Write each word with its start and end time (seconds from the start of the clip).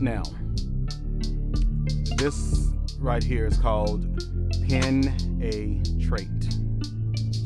Now, 0.00 0.22
this 2.16 2.70
right 2.98 3.22
here 3.22 3.46
is 3.46 3.58
called 3.58 4.06
Pin 4.66 5.08
a 5.42 5.82
Trait. 6.02 6.26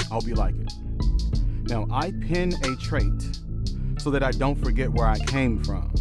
I 0.03 0.15
hope 0.15 0.29
you 0.29 0.37
like 0.37 0.55
it. 0.55 0.73
Now, 1.65 1.89
I 1.91 2.13
pin 2.13 2.53
a 2.63 2.77
trait 2.77 3.11
so 3.99 4.11
that 4.13 4.23
I 4.23 4.31
don't 4.31 4.55
forget 4.55 4.89
where 4.89 5.09
I 5.09 5.19
came 5.19 5.65
from. 5.65 5.93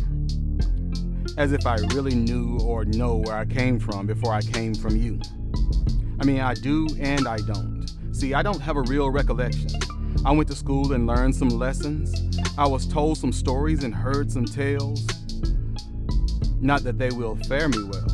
As 1.39 1.53
if 1.53 1.65
I 1.65 1.77
really 1.95 2.13
knew 2.13 2.59
or 2.59 2.85
know 2.85 3.15
where 3.15 3.35
I 3.35 3.45
came 3.45 3.79
from 3.79 4.05
before 4.05 4.31
I 4.31 4.41
came 4.41 4.75
from 4.75 4.95
you. 4.95 5.19
I 6.19 6.25
mean, 6.25 6.41
I 6.41 6.53
do 6.53 6.87
and 6.99 7.27
I 7.27 7.37
don't. 7.37 7.87
See, 8.11 8.35
I 8.35 8.43
don't 8.43 8.59
have 8.59 8.77
a 8.77 8.81
real 8.81 9.09
recollection. 9.09 9.71
I 10.23 10.31
went 10.31 10.47
to 10.49 10.55
school 10.55 10.93
and 10.93 11.07
learned 11.07 11.35
some 11.35 11.49
lessons. 11.49 12.13
I 12.59 12.67
was 12.67 12.85
told 12.85 13.17
some 13.17 13.33
stories 13.33 13.83
and 13.83 13.95
heard 13.95 14.31
some 14.31 14.45
tales. 14.45 15.03
Not 16.63 16.85
that 16.85 16.97
they 16.97 17.09
will 17.09 17.35
fare 17.49 17.67
me 17.67 17.83
well. 17.83 18.07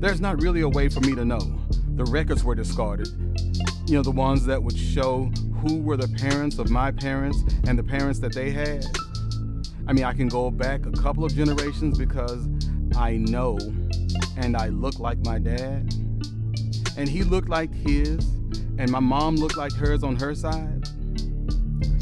There's 0.00 0.20
not 0.20 0.42
really 0.42 0.62
a 0.62 0.68
way 0.68 0.88
for 0.88 0.98
me 0.98 1.14
to 1.14 1.24
know. 1.24 1.38
The 1.94 2.02
records 2.06 2.42
were 2.42 2.56
discarded. 2.56 3.06
You 3.86 3.94
know, 3.94 4.02
the 4.02 4.10
ones 4.10 4.44
that 4.46 4.60
would 4.60 4.76
show 4.76 5.30
who 5.62 5.80
were 5.80 5.96
the 5.96 6.08
parents 6.18 6.58
of 6.58 6.70
my 6.70 6.90
parents 6.90 7.44
and 7.68 7.78
the 7.78 7.84
parents 7.84 8.18
that 8.18 8.34
they 8.34 8.50
had. 8.50 8.84
I 9.86 9.92
mean, 9.92 10.02
I 10.02 10.12
can 10.12 10.26
go 10.26 10.50
back 10.50 10.86
a 10.86 10.90
couple 10.90 11.24
of 11.24 11.32
generations 11.32 11.96
because 11.96 12.48
I 12.96 13.18
know 13.18 13.56
and 14.36 14.56
I 14.56 14.70
look 14.70 14.98
like 14.98 15.24
my 15.24 15.38
dad. 15.38 15.94
And 16.96 17.08
he 17.08 17.22
looked 17.22 17.48
like 17.48 17.72
his, 17.72 18.24
and 18.76 18.90
my 18.90 18.98
mom 18.98 19.36
looked 19.36 19.56
like 19.56 19.72
hers 19.72 20.02
on 20.02 20.16
her 20.16 20.34
side. 20.34 20.88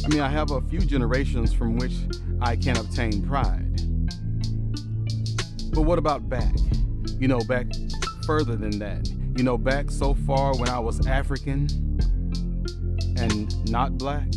I 0.06 0.08
mean, 0.08 0.20
I 0.20 0.30
have 0.30 0.52
a 0.52 0.62
few 0.62 0.80
generations 0.80 1.52
from 1.52 1.76
which 1.76 1.92
I 2.40 2.56
can 2.56 2.78
obtain 2.78 3.20
pride. 3.28 3.67
But 5.72 5.82
what 5.82 5.98
about 5.98 6.28
back? 6.28 6.54
You 7.18 7.28
know, 7.28 7.40
back 7.40 7.66
further 8.26 8.56
than 8.56 8.78
that. 8.78 9.08
You 9.36 9.44
know, 9.44 9.56
back 9.56 9.90
so 9.90 10.14
far 10.14 10.56
when 10.56 10.68
I 10.68 10.78
was 10.78 11.06
African 11.06 11.68
and 13.16 13.70
not 13.70 13.98
black. 13.98 14.28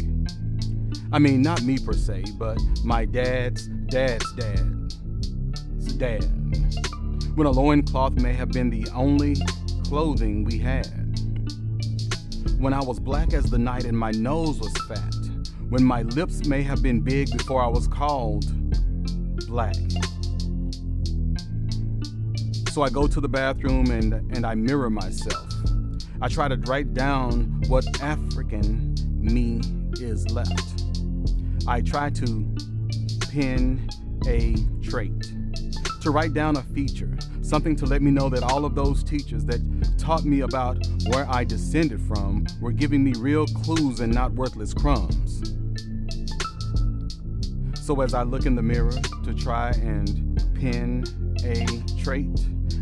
I 1.11 1.19
mean, 1.19 1.41
not 1.41 1.61
me 1.63 1.77
per 1.77 1.93
se, 1.93 2.23
but 2.37 2.57
my 2.83 3.05
dad's 3.05 3.67
dad's 3.67 4.31
dad's 4.33 5.93
dad. 5.97 6.23
When 7.35 7.47
a 7.47 7.51
loincloth 7.51 8.13
may 8.13 8.33
have 8.33 8.49
been 8.49 8.69
the 8.69 8.89
only 8.93 9.35
clothing 9.83 10.43
we 10.43 10.57
had. 10.57 10.87
When 12.59 12.73
I 12.73 12.81
was 12.81 12.99
black 12.99 13.33
as 13.33 13.45
the 13.45 13.57
night 13.57 13.85
and 13.85 13.97
my 13.97 14.11
nose 14.11 14.59
was 14.59 14.73
fat. 14.87 15.15
When 15.69 15.83
my 15.83 16.03
lips 16.03 16.45
may 16.45 16.61
have 16.63 16.81
been 16.81 17.01
big 17.01 17.31
before 17.37 17.61
I 17.61 17.67
was 17.67 17.87
called 17.87 18.45
black. 19.47 19.75
So 22.71 22.83
I 22.83 22.89
go 22.89 23.05
to 23.05 23.19
the 23.19 23.27
bathroom 23.27 23.91
and, 23.91 24.13
and 24.13 24.45
I 24.45 24.55
mirror 24.55 24.89
myself. 24.89 25.45
I 26.21 26.29
try 26.29 26.47
to 26.47 26.55
write 26.55 26.93
down 26.93 27.61
what 27.67 27.83
African 28.01 28.95
me 29.19 29.59
is 29.99 30.31
left. 30.31 30.85
I 31.67 31.81
try 31.81 32.11
to 32.11 32.55
pin 33.29 33.89
a 34.25 34.55
trait, 34.81 35.11
to 35.99 36.11
write 36.11 36.33
down 36.33 36.55
a 36.55 36.63
feature, 36.63 37.11
something 37.41 37.75
to 37.75 37.85
let 37.85 38.01
me 38.01 38.09
know 38.09 38.29
that 38.29 38.41
all 38.41 38.63
of 38.63 38.73
those 38.73 39.03
teachers 39.03 39.43
that 39.47 39.59
taught 39.97 40.23
me 40.23 40.39
about 40.39 40.77
where 41.07 41.29
I 41.29 41.43
descended 41.43 42.01
from 42.01 42.47
were 42.61 42.71
giving 42.71 43.03
me 43.03 43.11
real 43.17 43.47
clues 43.47 43.99
and 43.99 44.13
not 44.13 44.31
worthless 44.31 44.73
crumbs. 44.73 45.41
So 47.81 47.99
as 47.99 48.13
I 48.13 48.23
look 48.23 48.45
in 48.45 48.55
the 48.55 48.63
mirror 48.63 48.97
to 49.25 49.33
try 49.33 49.71
and 49.71 50.41
pin 50.55 51.03
a 51.43 51.65
trait, 52.01 52.29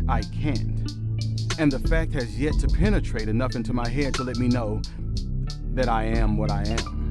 I 0.08 0.22
can't. 0.22 0.90
And 1.58 1.70
the 1.70 1.82
fact 1.88 2.12
has 2.14 2.38
yet 2.38 2.58
to 2.60 2.68
penetrate 2.68 3.28
enough 3.28 3.54
into 3.54 3.72
my 3.72 3.88
head 3.88 4.14
to 4.14 4.24
let 4.24 4.36
me 4.36 4.48
know 4.48 4.80
that 5.74 5.88
I 5.88 6.04
am 6.04 6.36
what 6.36 6.50
I 6.50 6.62
am. 6.62 7.10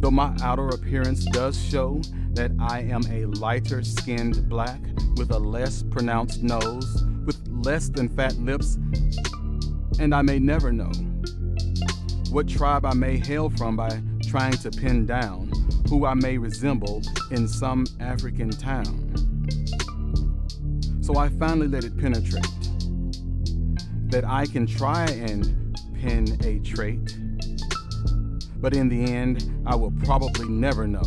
Though 0.00 0.10
my 0.10 0.34
outer 0.42 0.68
appearance 0.68 1.24
does 1.26 1.60
show 1.62 2.00
that 2.32 2.50
I 2.58 2.80
am 2.80 3.02
a 3.10 3.26
lighter 3.26 3.82
skinned 3.84 4.48
black 4.48 4.80
with 5.16 5.30
a 5.30 5.38
less 5.38 5.82
pronounced 5.82 6.42
nose, 6.42 7.04
with 7.24 7.40
less 7.48 7.88
than 7.88 8.08
fat 8.08 8.34
lips, 8.36 8.78
and 9.98 10.14
I 10.14 10.22
may 10.22 10.38
never 10.38 10.72
know 10.72 10.90
what 12.30 12.48
tribe 12.48 12.86
I 12.86 12.94
may 12.94 13.18
hail 13.18 13.50
from 13.50 13.76
by 13.76 14.00
trying 14.26 14.54
to 14.54 14.70
pin 14.70 15.04
down 15.04 15.52
who 15.88 16.06
I 16.06 16.14
may 16.14 16.38
resemble 16.38 17.02
in 17.30 17.46
some 17.46 17.84
African 18.00 18.48
town. 18.48 19.14
So 21.02 21.16
I 21.16 21.30
finally 21.30 21.66
let 21.66 21.82
it 21.82 21.98
penetrate 21.98 22.46
that 24.04 24.24
I 24.24 24.46
can 24.46 24.68
try 24.68 25.04
and 25.06 25.76
pin 26.00 26.38
a 26.44 26.60
trait, 26.60 27.18
but 28.58 28.76
in 28.76 28.88
the 28.88 29.12
end, 29.12 29.52
I 29.66 29.74
will 29.74 29.90
probably 30.04 30.48
never 30.48 30.86
know. 30.86 31.02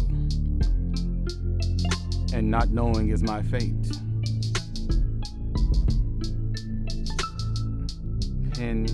And 2.33 2.51
not 2.51 2.71
knowing 2.71 3.07
is 3.09 3.23
my 3.23 3.41
fate. 3.43 3.71
Pin 8.53 8.85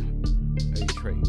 a 0.80 0.86
trait. 0.86 1.28